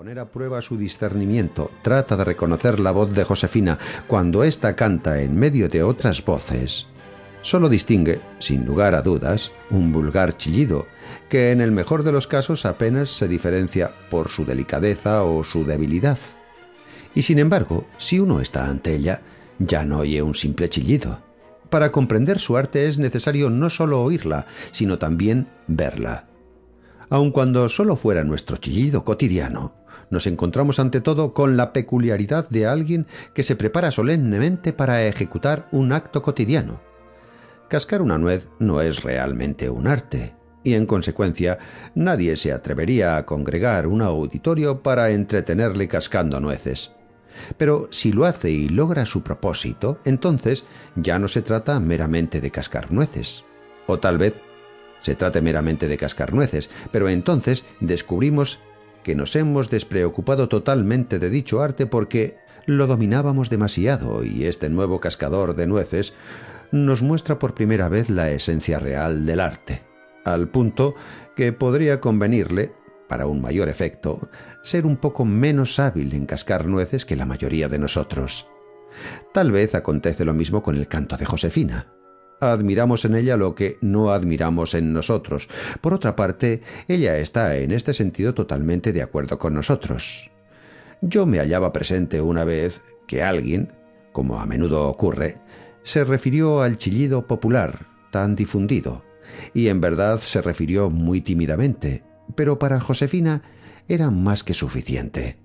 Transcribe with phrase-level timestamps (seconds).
[0.00, 5.20] poner a prueba su discernimiento, trata de reconocer la voz de Josefina cuando ésta canta
[5.20, 6.86] en medio de otras voces.
[7.42, 10.86] Solo distingue, sin lugar a dudas, un vulgar chillido,
[11.28, 15.66] que en el mejor de los casos apenas se diferencia por su delicadeza o su
[15.66, 16.16] debilidad.
[17.14, 19.20] Y sin embargo, si uno está ante ella,
[19.58, 21.20] ya no oye un simple chillido.
[21.68, 26.29] Para comprender su arte es necesario no solo oírla, sino también verla
[27.10, 29.74] aun cuando solo fuera nuestro chillido cotidiano,
[30.10, 35.68] nos encontramos ante todo con la peculiaridad de alguien que se prepara solemnemente para ejecutar
[35.70, 36.80] un acto cotidiano.
[37.68, 40.34] Cascar una nuez no es realmente un arte,
[40.64, 41.58] y en consecuencia
[41.94, 46.92] nadie se atrevería a congregar un auditorio para entretenerle cascando nueces.
[47.56, 50.64] Pero si lo hace y logra su propósito, entonces
[50.96, 53.44] ya no se trata meramente de cascar nueces,
[53.86, 54.34] o tal vez
[55.02, 58.60] se trate meramente de cascar nueces, pero entonces descubrimos
[59.02, 62.36] que nos hemos despreocupado totalmente de dicho arte porque
[62.66, 66.14] lo dominábamos demasiado y este nuevo cascador de nueces
[66.70, 69.82] nos muestra por primera vez la esencia real del arte,
[70.24, 70.94] al punto
[71.34, 72.72] que podría convenirle,
[73.08, 74.28] para un mayor efecto,
[74.62, 78.46] ser un poco menos hábil en cascar nueces que la mayoría de nosotros.
[79.32, 81.92] Tal vez acontece lo mismo con el canto de Josefina
[82.40, 85.48] admiramos en ella lo que no admiramos en nosotros.
[85.80, 90.30] Por otra parte, ella está en este sentido totalmente de acuerdo con nosotros.
[91.02, 93.72] Yo me hallaba presente una vez que alguien,
[94.12, 95.36] como a menudo ocurre,
[95.82, 99.02] se refirió al chillido popular, tan difundido,
[99.54, 102.02] y en verdad se refirió muy tímidamente,
[102.34, 103.42] pero para Josefina
[103.88, 105.38] era más que suficiente.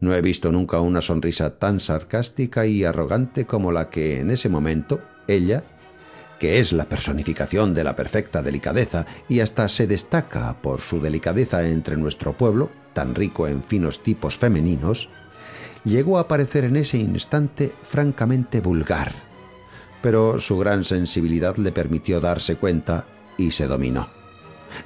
[0.00, 4.48] No he visto nunca una sonrisa tan sarcástica y arrogante como la que en ese
[4.48, 5.64] momento ella
[6.38, 11.66] que es la personificación de la perfecta delicadeza y hasta se destaca por su delicadeza
[11.66, 15.08] entre nuestro pueblo, tan rico en finos tipos femeninos,
[15.84, 19.12] llegó a parecer en ese instante francamente vulgar.
[20.02, 23.06] Pero su gran sensibilidad le permitió darse cuenta
[23.38, 24.08] y se dominó.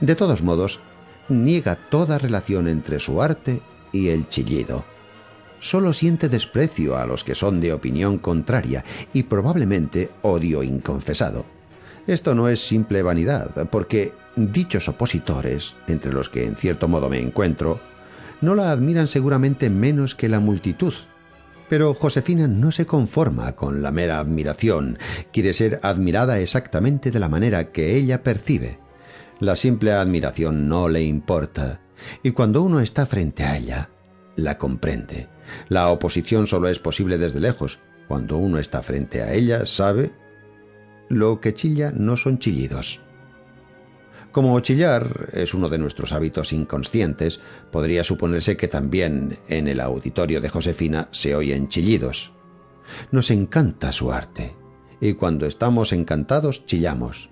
[0.00, 0.80] De todos modos,
[1.28, 3.60] niega toda relación entre su arte
[3.92, 4.84] y el chillido
[5.60, 11.44] solo siente desprecio a los que son de opinión contraria y probablemente odio inconfesado.
[12.06, 17.20] Esto no es simple vanidad, porque dichos opositores, entre los que en cierto modo me
[17.20, 17.80] encuentro,
[18.40, 20.94] no la admiran seguramente menos que la multitud.
[21.68, 24.98] Pero Josefina no se conforma con la mera admiración,
[25.32, 28.78] quiere ser admirada exactamente de la manera que ella percibe.
[29.38, 31.80] La simple admiración no le importa,
[32.22, 33.90] y cuando uno está frente a ella,
[34.38, 35.28] la comprende.
[35.68, 37.80] La oposición solo es posible desde lejos.
[38.06, 40.12] Cuando uno está frente a ella, sabe
[41.08, 43.00] lo que chilla no son chillidos.
[44.30, 47.40] Como chillar es uno de nuestros hábitos inconscientes,
[47.72, 52.32] podría suponerse que también en el auditorio de Josefina se oyen chillidos.
[53.10, 54.54] Nos encanta su arte,
[55.00, 57.30] y cuando estamos encantados chillamos.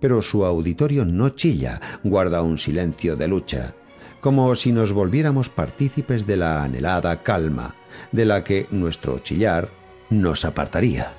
[0.00, 3.74] Pero su auditorio no chilla, guarda un silencio de lucha,
[4.22, 7.74] como si nos volviéramos partícipes de la anhelada calma,
[8.12, 9.68] de la que nuestro chillar
[10.10, 11.12] nos apartaría.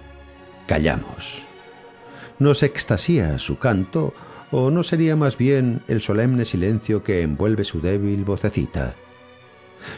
[0.66, 1.46] Callamos.
[2.40, 4.14] ¿Nos extasía su canto
[4.52, 8.96] o no sería más bien el solemne silencio que envuelve su débil vocecita?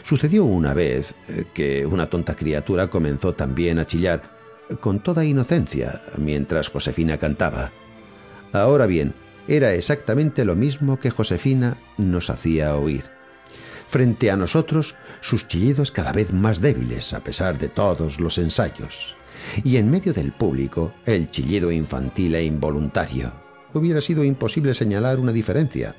[0.02, 4.36] Sucedió una vez eh, que una tonta criatura comenzó también a chillar,
[4.80, 7.70] con toda inocencia, mientras Josefina cantaba.
[8.52, 9.14] Ahora bien,
[9.48, 13.04] era exactamente lo mismo que Josefina nos hacía oír.
[13.88, 19.16] Frente a nosotros, sus chillidos cada vez más débiles a pesar de todos los ensayos.
[19.62, 23.32] Y en medio del público, el chillido infantil e involuntario.
[23.74, 25.94] Hubiera sido imposible señalar una diferencia.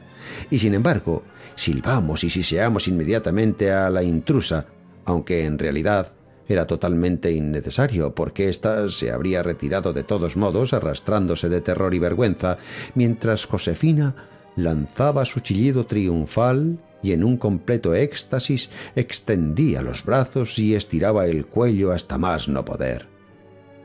[0.50, 1.24] Y sin embargo,
[1.56, 4.66] silbamos y siseamos inmediatamente a la intrusa,
[5.06, 6.17] aunque en realidad
[6.48, 12.00] era totalmente innecesario, porque ésta se habría retirado de todos modos, arrastrándose de terror y
[12.00, 12.58] vergüenza,
[12.96, 14.16] mientras Josefina
[14.56, 21.46] lanzaba su chillido triunfal y en un completo éxtasis extendía los brazos y estiraba el
[21.46, 23.08] cuello hasta más no poder.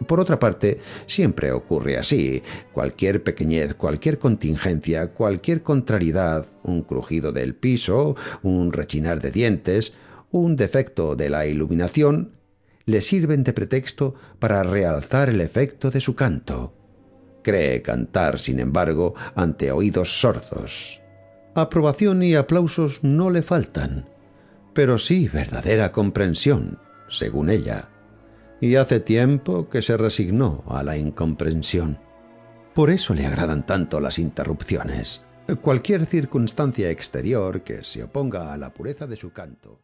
[0.06, 2.43] Por otra parte, siempre ocurre así.
[2.73, 9.93] Cualquier pequeñez, cualquier contingencia, cualquier contrariedad, un crujido del piso, un rechinar de dientes,
[10.31, 12.32] un defecto de la iluminación,
[12.84, 16.75] le sirven de pretexto para realzar el efecto de su canto.
[17.43, 21.00] Cree cantar, sin embargo, ante oídos sordos.
[21.55, 24.08] Aprobación y aplausos no le faltan,
[24.73, 27.88] pero sí verdadera comprensión, según ella.
[28.61, 31.99] Y hace tiempo que se resignó a la incomprensión.
[32.75, 35.23] Por eso le agradan tanto las interrupciones.
[35.61, 39.81] Cualquier circunstancia exterior que se oponga a la pureza de su canto